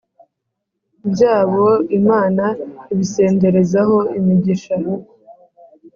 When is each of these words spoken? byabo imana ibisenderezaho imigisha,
byabo 1.11 1.67
imana 1.99 2.45
ibisenderezaho 2.93 3.97
imigisha, 4.19 4.75